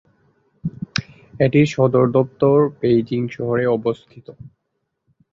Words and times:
এটির 1.39 1.67
সদর 1.67 2.05
দপ্তর 2.17 2.57
বেইজিং 2.79 3.21
শহরে 3.29 3.65
অবস্থিত। 3.77 4.27